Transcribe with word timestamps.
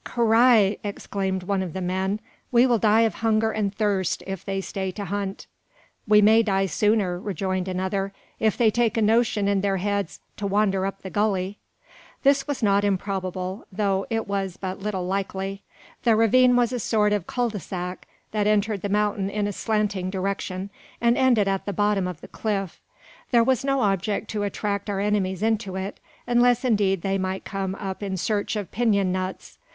"Carrai!" 0.03 0.79
exclaimed 0.83 1.43
one 1.43 1.61
of 1.61 1.73
the 1.73 1.79
men, 1.79 2.19
"we 2.51 2.65
will 2.65 2.79
die 2.79 3.01
of 3.01 3.13
hunger 3.13 3.51
and 3.51 3.71
thirst 3.75 4.23
if 4.25 4.43
they 4.43 4.59
stay 4.59 4.89
to 4.89 5.05
hunt!" 5.05 5.45
"We 6.07 6.23
may 6.23 6.41
die 6.41 6.65
sooner," 6.65 7.19
rejoined 7.19 7.67
another, 7.67 8.11
"if 8.39 8.57
they 8.57 8.71
take 8.71 8.97
a 8.97 9.01
notion 9.03 9.47
in 9.47 9.61
their 9.61 9.77
heads 9.77 10.19
to 10.37 10.47
wander 10.47 10.87
up 10.87 11.03
the 11.03 11.11
gully." 11.11 11.59
This 12.23 12.47
was 12.47 12.63
not 12.63 12.83
improbable, 12.83 13.67
though 13.71 14.07
it 14.09 14.27
was 14.27 14.57
but 14.57 14.79
little 14.79 15.05
likely. 15.05 15.61
The 16.01 16.15
ravine 16.15 16.55
was 16.55 16.73
a 16.73 16.79
sort 16.79 17.13
of 17.13 17.27
cul 17.27 17.49
de 17.51 17.59
sac, 17.59 18.07
that 18.31 18.47
entered 18.47 18.81
the 18.81 18.89
mountain 18.89 19.29
in 19.29 19.45
a 19.45 19.53
slanting 19.53 20.09
direction, 20.09 20.71
and 20.99 21.15
ended 21.15 21.47
at 21.47 21.67
the 21.67 21.73
bottom 21.73 22.07
of 22.07 22.21
the 22.21 22.27
cliff. 22.27 22.81
There 23.29 23.43
was 23.43 23.63
no 23.63 23.81
object 23.81 24.31
to 24.31 24.41
attract 24.41 24.89
our 24.89 24.99
enemies 24.99 25.43
into 25.43 25.75
it, 25.75 25.99
unless 26.25 26.65
indeed 26.65 27.03
they 27.03 27.19
might 27.19 27.45
come 27.45 27.75
up 27.75 28.01
in 28.01 28.17
search 28.17 28.55
of 28.55 28.71
pinon 28.71 29.11
nuts. 29.11 29.59